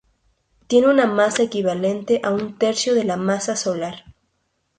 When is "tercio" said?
2.57-2.95